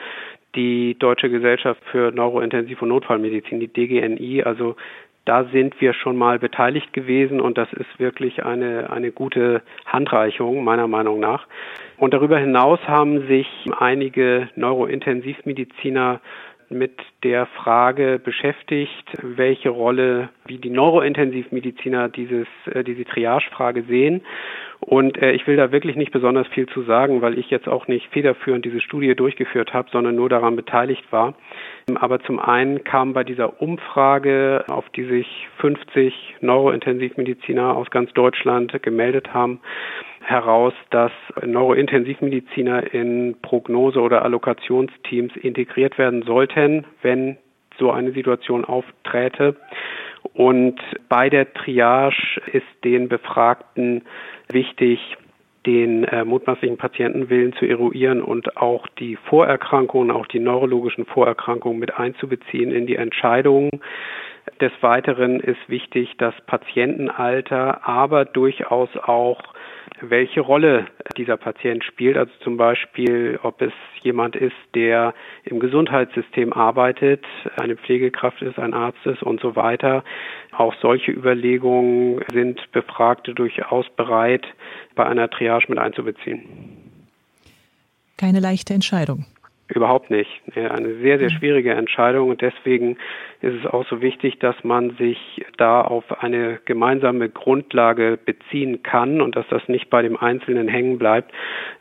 die 0.56 0.96
Deutsche 0.98 1.30
Gesellschaft 1.30 1.82
für 1.92 2.12
Neurointensiv- 2.12 2.82
und 2.82 2.90
Notfallmedizin, 2.90 3.60
die 3.60 3.68
DGNI. 3.68 4.44
Also 4.44 4.76
da 5.26 5.46
sind 5.46 5.80
wir 5.80 5.94
schon 5.94 6.18
mal 6.18 6.40
beteiligt 6.40 6.92
gewesen 6.94 7.40
und 7.40 7.58
das 7.58 7.72
ist 7.74 8.00
wirklich 8.00 8.44
eine, 8.44 8.90
eine 8.90 9.12
gute 9.12 9.62
Handreichung 9.86 10.64
meiner 10.64 10.88
Meinung 10.88 11.20
nach. 11.20 11.48
Und 11.98 12.14
darüber 12.14 12.38
hinaus 12.38 12.80
haben 12.88 13.28
sich 13.28 13.48
einige 13.80 14.50
Neurointensivmediziner 14.56 16.20
mit 16.70 17.00
der 17.24 17.46
Frage 17.46 18.20
beschäftigt, 18.24 19.06
welche 19.22 19.70
Rolle, 19.70 20.30
wie 20.46 20.58
die 20.58 20.70
Neurointensivmediziner 20.70 22.10
dieses, 22.10 22.48
äh, 22.74 22.84
diese 22.84 23.06
Triagefrage 23.06 23.84
sehen. 23.84 24.22
Und 24.80 25.22
äh, 25.22 25.32
ich 25.32 25.48
will 25.48 25.56
da 25.56 25.72
wirklich 25.72 25.96
nicht 25.96 26.12
besonders 26.12 26.48
viel 26.48 26.68
zu 26.68 26.82
sagen, 26.84 27.22
weil 27.22 27.38
ich 27.38 27.50
jetzt 27.50 27.68
auch 27.68 27.88
nicht 27.88 28.08
federführend 28.12 28.66
diese 28.66 28.82
Studie 28.82 29.16
durchgeführt 29.16 29.74
habe, 29.74 29.90
sondern 29.92 30.16
nur 30.16 30.30
daran 30.30 30.56
beteiligt 30.56 31.06
war. 31.12 31.36
Aber 31.96 32.20
zum 32.22 32.40
einen 32.40 32.84
kam 32.84 33.14
bei 33.14 33.24
dieser 33.24 33.62
Umfrage, 33.62 34.64
auf 34.68 34.90
die 34.92 35.04
sich 35.04 35.48
50 35.58 36.36
Neurointensivmediziner 36.42 37.76
aus 37.76 37.90
ganz 37.92 38.12
Deutschland 38.14 38.82
gemeldet 38.82 39.34
haben, 39.34 39.60
heraus, 40.22 40.74
dass 40.92 41.12
Neurointensivmediziner 41.46 42.94
in 42.94 43.36
Prognose- 43.42 44.00
oder 44.00 44.24
Allokationsteams 44.24 45.36
integriert 45.36 45.98
werden 45.98 46.24
sollten, 46.24 46.86
wenn 47.02 47.38
so 47.78 47.92
eine 47.92 48.12
Situation 48.12 48.64
aufträte. 48.64 49.56
Und 50.34 50.80
bei 51.10 51.30
der 51.30 51.54
Triage 51.54 52.42
ist 52.54 52.66
den 52.84 53.10
Befragten 53.10 54.04
wichtig, 54.50 55.18
den 55.66 56.04
äh, 56.04 56.26
mutmaßlichen 56.26 56.78
Patientenwillen 56.78 57.54
zu 57.54 57.66
eruieren 57.66 58.22
und 58.22 58.58
auch 58.58 58.88
die 59.00 59.16
Vorerkrankungen, 59.16 60.12
auch 60.12 60.28
die 60.28 60.40
neurologischen 60.40 61.06
Vorerkrankungen 61.06 61.80
mit 61.80 61.98
einzubeziehen 61.98 62.72
in 62.72 62.86
die 62.88 62.96
Entscheidungen. 62.96 63.82
Des 64.60 64.72
Weiteren 64.82 65.40
ist 65.40 65.70
wichtig 65.70 66.16
das 66.18 66.34
Patientenalter, 66.48 67.88
aber 67.88 68.26
durchaus 68.26 68.90
auch 68.98 69.42
welche 70.10 70.42
Rolle 70.42 70.86
dieser 71.18 71.38
Patient 71.38 71.84
spielt. 71.84 72.18
Also 72.18 72.32
zum 72.44 72.58
Beispiel, 72.58 73.40
ob 73.42 73.62
es 73.62 73.74
jemand 74.02 74.36
ist, 74.36 74.56
der 74.76 75.14
im 75.46 75.60
Gesundheitssystem 75.60 76.54
arbeitet, 76.54 77.26
eine 77.56 77.76
Pflegekraft 77.76 78.42
ist, 78.42 78.60
ein 78.60 78.74
Arzt 78.74 79.06
ist 79.06 79.24
und 79.24 79.42
so 79.42 79.56
weiter. 79.56 80.04
Auch 80.52 80.76
solche 80.82 81.12
Überlegungen 81.12 82.24
sind 82.32 82.72
Befragte 82.72 83.34
durchaus 83.34 83.90
bereit, 83.96 84.46
bei 84.96 85.06
einer 85.06 85.30
Triage 85.30 85.66
mit 85.70 85.80
einzubeziehen. 85.80 86.44
Keine 88.18 88.40
leichte 88.40 88.74
Entscheidung. 88.74 89.26
Überhaupt 89.74 90.12
nicht. 90.12 90.30
Eine 90.56 91.00
sehr, 91.00 91.18
sehr 91.18 91.32
schwierige 91.32 91.74
Entscheidung 91.74 92.30
und 92.30 92.42
deswegen 92.42 92.98
ist 93.42 93.56
es 93.56 93.66
auch 93.66 93.86
so 93.88 94.02
wichtig, 94.02 94.38
dass 94.40 94.56
man 94.64 94.96
sich 94.98 95.18
da 95.58 95.82
auf 95.82 96.22
eine 96.22 96.60
gemeinsame 96.66 97.30
Grundlage 97.30 98.20
beziehen 98.24 98.84
kann 98.84 99.20
und 99.20 99.36
dass 99.36 99.48
das 99.50 99.68
nicht 99.68 99.90
bei 99.90 100.04
dem 100.04 100.16
Einzelnen 100.16 100.68
hängen 100.68 101.00
bleibt. 101.00 101.32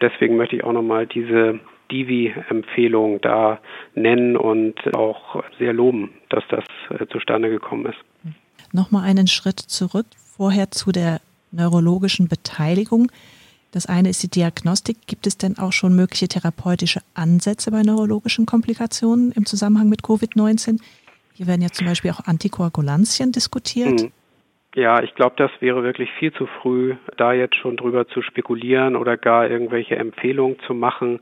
Deswegen 0.01 0.37
möchte 0.37 0.57
ich 0.57 0.65
auch 0.65 0.73
nochmal 0.73 1.07
diese 1.07 1.61
Divi-Empfehlung 1.91 3.21
da 3.21 3.61
nennen 3.95 4.39
und 4.39 4.95
auch 4.95 5.45
sehr 5.59 5.75
loben, 5.75 6.15
dass 6.31 6.45
das 6.49 6.65
äh, 6.99 7.07
zustande 7.09 7.51
gekommen 7.51 7.87
ist. 7.87 8.35
Nochmal 8.73 9.05
einen 9.05 9.27
Schritt 9.27 9.61
zurück, 9.61 10.07
vorher 10.17 10.71
zu 10.71 10.93
der 10.93 11.21
neurologischen 11.51 12.29
Beteiligung. 12.29 13.13
Das 13.73 13.87
eine 13.87 14.11
ist 14.11 14.23
die 14.23 14.29
Diagnostik. 14.29 14.99
Gibt 15.07 15.27
es 15.27 15.39
denn 15.39 15.57
auch 15.59 15.73
schon 15.73 15.97
mögliche 15.97 16.29
therapeutische 16.29 17.01
Ansätze 17.15 17.71
bei 17.71 17.83
neurologischen 17.83 18.45
Komplikationen 18.45 19.33
im 19.33 19.47
Zusammenhang 19.47 19.89
mit 19.89 20.03
Covid-19? 20.03 20.79
Hier 21.33 21.47
werden 21.47 21.63
ja 21.63 21.69
zum 21.69 21.87
Beispiel 21.87 22.11
auch 22.11 22.27
Antikoagulantien 22.27 23.33
diskutiert. 23.33 24.01
Hm. 24.01 24.13
Ja, 24.75 25.03
ich 25.03 25.15
glaube, 25.15 25.35
das 25.37 25.51
wäre 25.61 25.83
wirklich 25.83 26.11
viel 26.19 26.33
zu 26.33 26.47
früh, 26.47 26.97
da 27.17 27.33
jetzt 27.33 27.57
schon 27.57 27.77
drüber 27.77 28.07
zu 28.09 28.23
spekulieren 28.23 28.97
oder 28.97 29.17
gar 29.17 29.51
irgendwelche 29.51 29.97
Empfehlungen 29.97 30.59
zu 30.67 30.73
machen, 30.73 31.21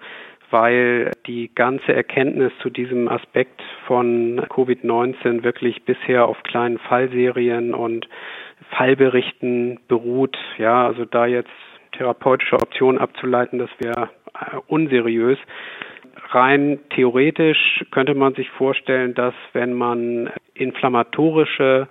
weil 0.50 1.12
die 1.26 1.50
ganze 1.54 1.92
Erkenntnis 1.92 2.52
zu 2.62 2.70
diesem 2.70 3.08
Aspekt 3.08 3.60
von 3.86 4.40
Covid-19 4.40 5.42
wirklich 5.42 5.84
bisher 5.84 6.26
auf 6.26 6.42
kleinen 6.42 6.78
Fallserien 6.78 7.74
und 7.74 8.08
Fallberichten 8.70 9.80
beruht. 9.88 10.36
Ja, 10.58 10.86
also 10.86 11.04
da 11.04 11.26
jetzt 11.26 11.50
therapeutische 11.92 12.56
Option 12.56 12.98
abzuleiten, 12.98 13.58
das 13.58 13.70
wäre 13.78 14.10
äh, 14.34 14.56
unseriös. 14.66 15.38
Rein 16.30 16.78
theoretisch 16.90 17.84
könnte 17.90 18.14
man 18.14 18.34
sich 18.34 18.48
vorstellen, 18.50 19.14
dass 19.14 19.34
wenn 19.52 19.74
man 19.74 20.30
inflammatorische 20.54 21.88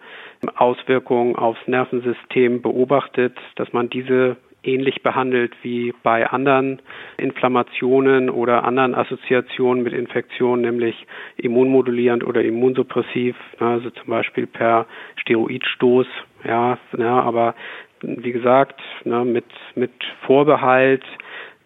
Auswirkungen 0.56 1.36
aufs 1.36 1.68
Nervensystem 1.68 2.62
beobachtet, 2.62 3.38
dass 3.56 3.74
man 3.74 3.90
diese 3.90 4.38
ähnlich 4.64 5.04
behandelt 5.04 5.54
wie 5.62 5.94
bei 6.04 6.30
anderen 6.30 6.82
Inflammationen 7.18 8.30
oder 8.30 8.64
anderen 8.64 8.94
Assoziationen 8.94 9.84
mit 9.84 9.94
Infektionen, 9.94 10.62
nämlich 10.62 11.08
immunmodulierend 11.38 12.26
oder 12.26 12.44
immunsuppressiv, 12.44 13.36
also 13.60 13.90
zum 13.90 14.08
Beispiel 14.08 14.48
per 14.48 14.86
Steroidstoß, 15.16 16.08
ja, 16.44 16.78
ja 16.98 17.22
aber 17.22 17.56
wie 18.02 18.32
gesagt, 18.32 18.80
ne, 19.04 19.26
mit, 19.26 19.46
mit 19.76 19.92
Vorbehalt, 20.26 21.04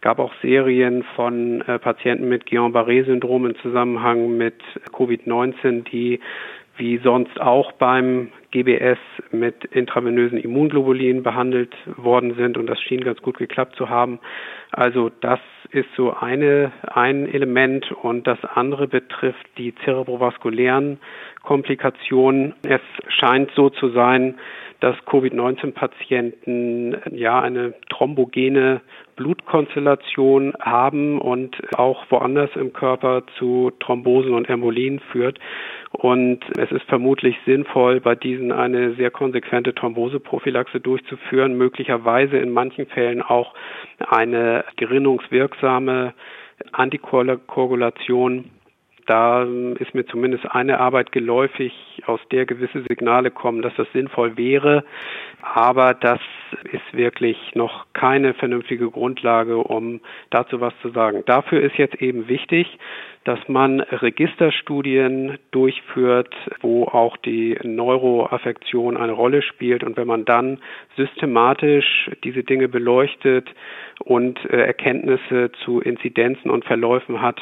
gab 0.02 0.20
auch 0.20 0.34
Serien 0.42 1.04
von 1.16 1.62
äh, 1.62 1.80
Patienten 1.80 2.28
mit 2.28 2.46
Guillain-Barré-Syndrom 2.46 3.46
im 3.46 3.56
Zusammenhang 3.60 4.36
mit 4.36 4.62
Covid-19, 4.92 5.84
die 5.90 6.20
wie 6.76 6.98
sonst 6.98 7.40
auch 7.40 7.72
beim 7.74 8.30
GBS 8.52 8.98
mit 9.32 9.64
intravenösen 9.66 10.40
Immunglobulinen 10.40 11.22
behandelt 11.22 11.74
worden 11.98 12.36
sind 12.36 12.58
und 12.58 12.68
das 12.68 12.82
schien 12.82 13.04
ganz 13.04 13.22
gut 13.22 13.38
geklappt 13.38 13.76
zu 13.76 13.90
haben. 13.90 14.20
Also 14.72 15.12
das 15.22 15.40
ist 15.70 15.90
so 15.96 16.14
eine, 16.14 16.72
ein 16.84 17.32
Element 17.32 17.92
und 17.92 18.26
das 18.26 18.40
andere 18.44 18.88
betrifft 18.88 19.46
die 19.58 19.74
zerebrovaskulären 19.86 21.00
Komplikationen. 21.44 22.56
Es 22.64 22.82
scheint 23.08 23.52
so 23.56 23.70
zu 23.70 23.90
sein, 23.90 24.36
dass 24.84 24.98
Covid-19-Patienten 25.06 26.98
ja 27.12 27.40
eine 27.40 27.74
thrombogene 27.90 28.82
Blutkonstellation 29.16 30.54
haben 30.60 31.22
und 31.22 31.56
auch 31.78 32.04
woanders 32.10 32.50
im 32.56 32.74
Körper 32.74 33.24
zu 33.38 33.72
Thrombosen 33.80 34.34
und 34.34 34.50
Embolien 34.50 35.00
führt. 35.00 35.40
Und 35.92 36.42
es 36.58 36.70
ist 36.74 36.84
vermutlich 36.90 37.38
sinnvoll, 37.46 38.02
bei 38.02 38.16
diesen 38.16 38.52
eine 38.52 38.94
sehr 38.96 39.10
konsequente 39.10 39.74
Thromboseprophylaxe 39.74 40.82
durchzuführen, 40.82 41.58
möglicherweise 41.58 42.38
in 42.38 42.52
manchen 42.52 42.86
Fällen 42.88 43.22
auch 43.22 43.54
eine 44.06 44.66
gerinnungswirksame 44.76 46.14
Antikoagulation 46.74 48.50
da 49.06 49.44
ist 49.44 49.94
mir 49.94 50.06
zumindest 50.06 50.46
eine 50.50 50.80
Arbeit 50.80 51.12
geläufig, 51.12 51.74
aus 52.06 52.20
der 52.32 52.46
gewisse 52.46 52.84
Signale 52.88 53.32
kommen, 53.32 53.62
dass 53.62 53.74
das 53.76 53.88
sinnvoll 53.94 54.38
wäre. 54.38 54.84
Aber 55.42 55.94
das 55.94 56.20
ist 56.72 56.94
wirklich 56.94 57.38
noch 57.54 57.86
keine 57.94 58.34
vernünftige 58.34 58.90
Grundlage, 58.90 59.58
um 59.58 60.00
dazu 60.30 60.62
was 60.62 60.74
zu 60.82 60.90
sagen. 60.90 61.24
Dafür 61.26 61.62
ist 61.62 61.78
jetzt 61.78 62.02
eben 62.02 62.28
wichtig, 62.28 62.78
dass 63.24 63.40
man 63.48 63.80
Registerstudien 63.80 65.38
durchführt, 65.52 66.34
wo 66.62 66.86
auch 66.86 67.16
die 67.18 67.58
Neuroaffektion 67.64 68.98
eine 68.98 69.14
Rolle 69.14 69.42
spielt. 69.42 69.84
Und 69.84 69.96
wenn 69.96 70.08
man 70.08 70.26
dann 70.26 70.60
systematisch 70.98 72.10
diese 72.24 72.44
Dinge 72.44 72.68
beleuchtet 72.68 73.50
und 74.00 74.44
äh, 74.50 74.66
Erkenntnisse 74.66 75.52
zu 75.64 75.80
Inzidenzen 75.80 76.52
und 76.52 76.66
Verläufen 76.66 77.22
hat, 77.22 77.40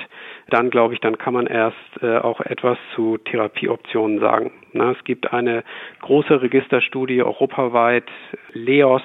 dann 0.49 0.69
glaube 0.69 0.93
ich, 0.93 0.99
dann 0.99 1.17
kann 1.17 1.33
man 1.33 1.47
erst 1.51 1.75
äh, 2.01 2.17
auch 2.17 2.41
etwas 2.41 2.77
zu 2.95 3.17
Therapieoptionen 3.17 4.19
sagen. 4.19 4.51
Es 4.73 5.03
gibt 5.03 5.33
eine 5.33 5.63
große 6.01 6.41
Registerstudie 6.41 7.21
europaweit, 7.21 8.09
LEOS, 8.53 9.03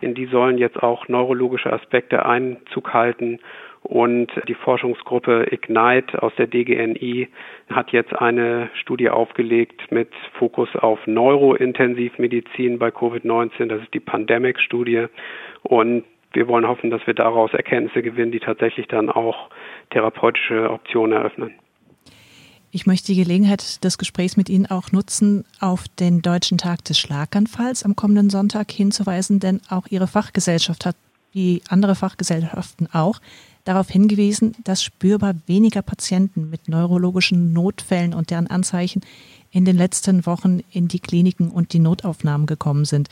in 0.00 0.14
die 0.14 0.26
sollen 0.26 0.58
jetzt 0.58 0.82
auch 0.82 1.08
neurologische 1.08 1.72
Aspekte 1.72 2.26
Einzug 2.26 2.92
halten. 2.92 3.38
Und 3.82 4.28
die 4.48 4.54
Forschungsgruppe 4.54 5.48
Ignite 5.50 6.22
aus 6.22 6.32
der 6.36 6.46
DGNI 6.46 7.28
hat 7.70 7.92
jetzt 7.92 8.14
eine 8.18 8.70
Studie 8.80 9.10
aufgelegt 9.10 9.92
mit 9.92 10.08
Fokus 10.38 10.74
auf 10.74 11.06
Neurointensivmedizin 11.06 12.78
bei 12.78 12.88
Covid-19. 12.88 13.66
Das 13.66 13.82
ist 13.82 13.92
die 13.92 14.00
Pandemic-Studie. 14.00 15.06
Und 15.62 16.04
wir 16.32 16.48
wollen 16.48 16.66
hoffen, 16.66 16.90
dass 16.90 17.06
wir 17.06 17.14
daraus 17.14 17.52
Erkenntnisse 17.52 18.02
gewinnen, 18.02 18.32
die 18.32 18.40
tatsächlich 18.40 18.88
dann 18.88 19.10
auch 19.10 19.50
therapeutische 19.90 20.70
Optionen 20.70 21.12
eröffnen. 21.12 21.54
Ich 22.74 22.86
möchte 22.86 23.12
die 23.12 23.22
Gelegenheit 23.22 23.84
des 23.84 23.98
Gesprächs 23.98 24.36
mit 24.36 24.48
Ihnen 24.48 24.66
auch 24.66 24.90
nutzen, 24.90 25.44
auf 25.60 25.86
den 25.86 26.22
Deutschen 26.22 26.58
Tag 26.58 26.84
des 26.84 26.98
Schlaganfalls 26.98 27.84
am 27.84 27.94
kommenden 27.94 28.30
Sonntag 28.30 28.72
hinzuweisen, 28.72 29.38
denn 29.38 29.60
auch 29.68 29.86
Ihre 29.90 30.08
Fachgesellschaft 30.08 30.84
hat, 30.84 30.96
wie 31.30 31.62
andere 31.68 31.94
Fachgesellschaften 31.94 32.92
auch, 32.92 33.20
darauf 33.62 33.90
hingewiesen, 33.90 34.56
dass 34.64 34.82
spürbar 34.82 35.36
weniger 35.46 35.82
Patienten 35.82 36.50
mit 36.50 36.68
neurologischen 36.68 37.52
Notfällen 37.52 38.12
und 38.12 38.30
deren 38.30 38.48
Anzeichen 38.48 39.02
in 39.52 39.64
den 39.64 39.76
letzten 39.76 40.26
Wochen 40.26 40.58
in 40.72 40.88
die 40.88 40.98
Kliniken 40.98 41.52
und 41.52 41.74
die 41.74 41.78
Notaufnahmen 41.78 42.48
gekommen 42.48 42.86
sind. 42.86 43.08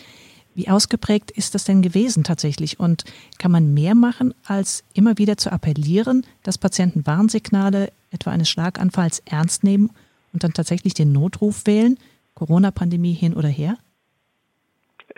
Wie 0.55 0.69
ausgeprägt 0.69 1.31
ist 1.31 1.55
das 1.55 1.65
denn 1.65 1.81
gewesen 1.83 2.25
tatsächlich? 2.25 2.79
Und 2.79 3.05
kann 3.39 3.51
man 3.51 3.73
mehr 3.73 3.95
machen, 3.95 4.35
als 4.47 4.85
immer 4.95 5.17
wieder 5.19 5.37
zu 5.37 5.51
appellieren, 5.51 6.27
dass 6.43 6.59
Patienten 6.59 7.07
Warnsignale 7.07 7.89
etwa 8.11 8.31
eines 8.31 8.51
Schlaganfalls 8.51 9.21
ernst 9.21 9.65
nehmen 9.65 9.91
und 10.33 10.45
dann 10.45 10.53
tatsächlich 10.53 10.95
den 10.95 11.13
Notruf 11.13 11.67
wählen? 11.67 11.99
Corona-Pandemie 12.35 13.13
hin 13.13 13.35
oder 13.35 13.49
her? 13.49 13.77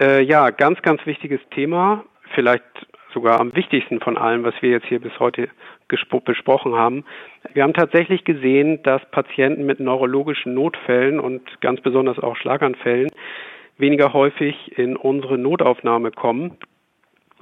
Äh, 0.00 0.22
ja, 0.22 0.50
ganz, 0.50 0.82
ganz 0.82 1.04
wichtiges 1.06 1.40
Thema. 1.50 2.04
Vielleicht 2.34 2.64
sogar 3.12 3.40
am 3.40 3.54
wichtigsten 3.54 4.00
von 4.00 4.16
allem, 4.18 4.44
was 4.44 4.54
wir 4.60 4.70
jetzt 4.70 4.86
hier 4.86 5.00
bis 5.00 5.18
heute 5.20 5.48
besprochen 6.24 6.74
haben. 6.74 7.04
Wir 7.52 7.62
haben 7.62 7.74
tatsächlich 7.74 8.24
gesehen, 8.24 8.82
dass 8.82 9.02
Patienten 9.10 9.66
mit 9.66 9.78
neurologischen 9.80 10.54
Notfällen 10.54 11.20
und 11.20 11.42
ganz 11.60 11.80
besonders 11.80 12.18
auch 12.18 12.36
Schlaganfällen 12.36 13.10
weniger 13.78 14.12
häufig 14.12 14.76
in 14.78 14.96
unsere 14.96 15.38
Notaufnahme 15.38 16.10
kommen. 16.10 16.58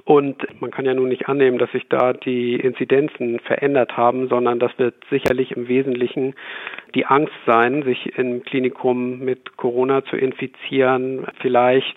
Und 0.05 0.45
man 0.59 0.69
kann 0.69 0.85
ja 0.85 0.93
nun 0.93 1.07
nicht 1.07 1.29
annehmen, 1.29 1.57
dass 1.57 1.71
sich 1.71 1.87
da 1.87 2.11
die 2.11 2.55
Inzidenzen 2.55 3.39
verändert 3.39 3.95
haben, 3.95 4.27
sondern 4.27 4.59
das 4.59 4.77
wird 4.77 4.95
sicherlich 5.09 5.51
im 5.51 5.69
Wesentlichen 5.69 6.35
die 6.93 7.05
Angst 7.05 7.33
sein, 7.45 7.83
sich 7.83 8.17
im 8.17 8.43
Klinikum 8.43 9.19
mit 9.19 9.55
Corona 9.55 10.03
zu 10.03 10.17
infizieren, 10.17 11.25
vielleicht 11.39 11.95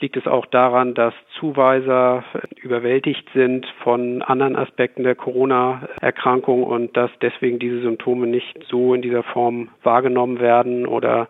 liegt 0.00 0.16
es 0.16 0.26
auch 0.26 0.46
daran, 0.46 0.94
dass 0.94 1.14
Zuweiser 1.38 2.24
überwältigt 2.62 3.28
sind 3.34 3.66
von 3.82 4.22
anderen 4.22 4.56
Aspekten 4.56 5.02
der 5.04 5.14
Corona-Erkrankung 5.14 6.62
und 6.62 6.96
dass 6.96 7.10
deswegen 7.20 7.58
diese 7.58 7.80
Symptome 7.82 8.26
nicht 8.26 8.58
so 8.68 8.94
in 8.94 9.02
dieser 9.02 9.22
Form 9.22 9.68
wahrgenommen 9.82 10.40
werden 10.40 10.86
oder 10.86 11.28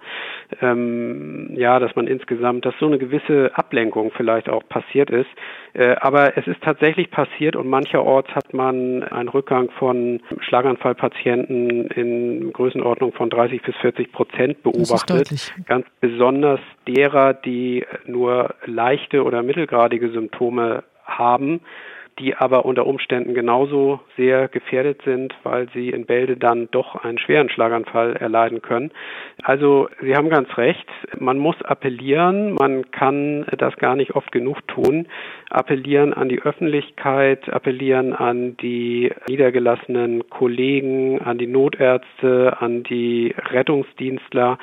ähm, 0.61 1.51
ja, 1.55 1.79
dass 1.79 1.95
man 1.97 2.07
insgesamt, 2.07 2.65
dass 2.65 2.75
so 2.79 2.87
eine 2.87 2.99
gewisse 2.99 3.51
Ablenkung 3.55 4.11
vielleicht 4.17 4.49
auch 4.49 4.63
passiert 4.69 5.11
ist. 5.11 5.29
Äh, 5.75 5.97
aber 6.01 6.37
es 6.37 6.47
ist 6.47 6.63
tatsächlich 6.63 7.11
passiert 7.11 7.57
und 7.57 7.69
mancherorts 7.69 8.31
hat 8.35 8.55
man 8.55 9.03
einen 9.03 9.29
Rückgang 9.29 9.71
von 9.79 10.21
Schlaganfallpatienten 10.41 11.89
in 11.89 12.53
Größenordnung 12.53 13.13
von 13.13 13.31
30 13.31 13.63
bis 13.63 13.77
40 13.77 14.13
Prozent 14.13 14.63
beobachtet. 14.63 15.55
Ganz 15.67 15.87
besonders 16.01 16.61
derer, 16.87 17.35
die 17.35 17.85
nur 18.07 18.55
leichte 18.65 19.25
oder 19.25 19.43
mittelgradige 19.43 20.11
Symptome 20.11 20.85
haben 21.05 21.61
die 22.19 22.35
aber 22.35 22.65
unter 22.65 22.87
Umständen 22.87 23.35
genauso 23.35 24.01
sehr 24.17 24.49
gefährdet 24.49 25.03
sind, 25.05 25.35
weil 25.43 25.69
sie 25.73 25.91
in 25.91 26.07
Bälde 26.07 26.37
dann 26.37 26.69
doch 26.71 26.97
einen 26.97 27.19
schweren 27.19 27.49
Schlaganfall 27.49 28.17
erleiden 28.17 28.63
können. 28.63 28.91
Also 29.43 29.89
Sie 30.03 30.15
haben 30.15 30.29
ganz 30.29 30.57
recht, 30.57 30.87
man 31.19 31.39
muss 31.39 31.61
appellieren, 31.63 32.55
man 32.55 32.91
kann 32.91 33.47
das 33.57 33.77
gar 33.77 33.97
nicht 33.97 34.15
oft 34.15 34.33
genug 34.33 34.67
tun, 34.69 35.07
appellieren 35.51 36.13
an 36.13 36.29
die 36.29 36.43
Öffentlichkeit, 36.43 37.49
appellieren 37.53 38.13
an 38.13 38.57
die 38.57 39.13
niedergelassenen 39.29 40.29
Kollegen, 40.29 41.21
an 41.21 41.39
die 41.39 41.47
Notärzte, 41.47 42.57
an 42.61 42.83
die 42.83 43.35
Rettungsdienstler, 43.51 44.59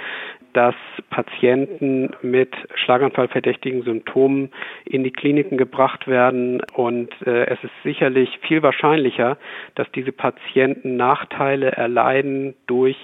dass 0.56 0.76
Patienten 1.10 2.12
mit 2.22 2.56
schlaganfallverdächtigen 2.76 3.84
Symptomen 3.84 4.52
in 4.86 5.04
die 5.04 5.12
Kliniken 5.12 5.58
gebracht 5.58 6.08
werden. 6.08 6.62
Und 6.74 7.10
äh, 7.28 7.48
es 7.48 7.62
ist 7.62 7.74
sicherlich 7.84 8.40
viel 8.48 8.64
wahrscheinlicher, 8.64 9.38
dass 9.76 9.92
diese 9.92 10.14
Patienten 10.14 10.96
Nachteile 10.96 11.74
erleiden 11.74 12.56
durch 12.68 12.96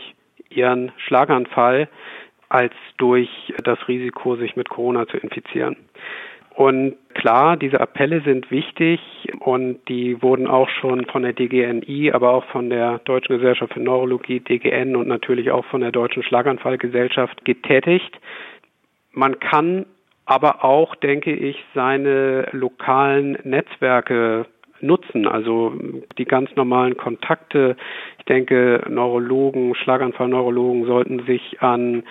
ihren 0.49 0.93
Schlaganfall 0.95 1.89
als 2.47 2.73
durch 2.97 3.29
das 3.63 3.85
Risiko, 3.89 4.37
sich 4.37 4.55
mit 4.55 4.69
Corona 4.69 5.05
zu 5.07 5.17
infizieren. 5.17 5.75
Und 6.55 6.95
klar, 7.13 7.55
diese 7.55 7.79
Appelle 7.79 8.21
sind 8.21 8.51
wichtig 8.51 8.99
und 9.39 9.79
die 9.87 10.21
wurden 10.21 10.47
auch 10.47 10.69
schon 10.69 11.05
von 11.05 11.23
der 11.23 11.33
DGNI, 11.33 12.11
aber 12.11 12.33
auch 12.33 12.45
von 12.45 12.69
der 12.69 12.99
Deutschen 12.99 13.37
Gesellschaft 13.37 13.73
für 13.73 13.79
Neurologie, 13.79 14.41
DGN 14.41 14.95
und 14.95 15.07
natürlich 15.07 15.51
auch 15.51 15.65
von 15.65 15.81
der 15.81 15.91
Deutschen 15.91 16.23
Schlaganfallgesellschaft 16.23 17.45
getätigt. 17.45 18.19
Man 19.11 19.39
kann 19.39 19.85
aber 20.25 20.63
auch, 20.63 20.95
denke 20.95 21.33
ich, 21.33 21.57
seine 21.73 22.47
lokalen 22.51 23.37
Netzwerke 23.43 24.45
nutzen, 24.81 25.27
also 25.27 25.73
die 26.17 26.25
ganz 26.25 26.55
normalen 26.55 26.97
Kontakte. 26.97 27.75
Ich 28.19 28.25
denke, 28.25 28.83
Neurologen, 28.89 29.75
Schlaganfallneurologen 29.75 30.85
sollten 30.85 31.25
sich 31.25 31.61
an 31.61 32.03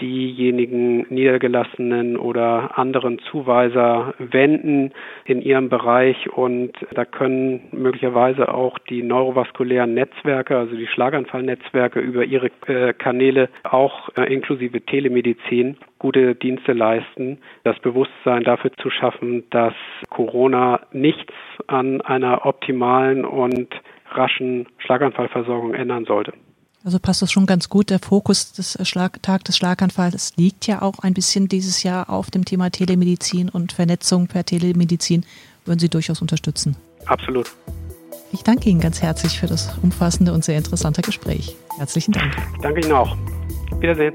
diejenigen 0.00 1.06
niedergelassenen 1.12 2.16
oder 2.16 2.78
anderen 2.78 3.18
Zuweiser 3.30 4.14
wenden 4.18 4.92
in 5.24 5.42
ihrem 5.42 5.68
Bereich 5.68 6.30
und 6.30 6.72
da 6.92 7.04
können 7.04 7.68
möglicherweise 7.72 8.54
auch 8.54 8.78
die 8.78 9.02
neurovaskulären 9.02 9.94
Netzwerke, 9.94 10.56
also 10.56 10.76
die 10.76 10.86
Schlaganfallnetzwerke 10.86 12.00
über 12.00 12.24
ihre 12.24 12.50
äh, 12.66 12.92
Kanäle 12.92 13.48
auch 13.64 14.08
äh, 14.16 14.32
inklusive 14.32 14.80
Telemedizin 14.82 15.76
gute 15.98 16.34
Dienste 16.34 16.72
leisten, 16.72 17.38
das 17.64 17.78
Bewusstsein 17.80 18.44
dafür 18.44 18.72
zu 18.74 18.90
schaffen, 18.90 19.44
dass 19.50 19.74
Corona 20.10 20.80
nichts 20.92 21.34
an 21.66 22.00
einer 22.02 22.46
optimalen 22.46 23.24
und 23.24 23.68
raschen 24.10 24.66
Schlaganfallversorgung 24.78 25.74
ändern 25.74 26.04
sollte. 26.04 26.32
Also 26.88 26.98
passt 26.98 27.20
das 27.20 27.30
schon 27.30 27.44
ganz 27.44 27.68
gut. 27.68 27.90
Der 27.90 27.98
Fokus 27.98 28.52
des 28.52 28.74
äh, 28.74 28.86
Schlag 28.86 29.22
Tag 29.22 29.44
des 29.44 29.58
Schlaganfalls 29.58 30.32
liegt 30.36 30.66
ja 30.66 30.80
auch 30.80 31.00
ein 31.00 31.12
bisschen 31.12 31.46
dieses 31.46 31.82
Jahr 31.82 32.08
auf 32.08 32.30
dem 32.30 32.46
Thema 32.46 32.70
Telemedizin 32.70 33.50
und 33.50 33.72
Vernetzung 33.72 34.26
per 34.26 34.42
Telemedizin. 34.42 35.26
Würden 35.66 35.80
Sie 35.80 35.90
durchaus 35.90 36.22
unterstützen? 36.22 36.76
Absolut. 37.04 37.52
Ich 38.32 38.42
danke 38.42 38.70
Ihnen 38.70 38.80
ganz 38.80 39.02
herzlich 39.02 39.38
für 39.38 39.46
das 39.46 39.76
umfassende 39.82 40.32
und 40.32 40.46
sehr 40.46 40.56
interessante 40.56 41.02
Gespräch. 41.02 41.56
Herzlichen 41.76 42.12
Dank. 42.12 42.34
Danke 42.62 42.80
Ihnen 42.80 42.92
auch. 42.92 43.18
Wiedersehen. 43.80 44.14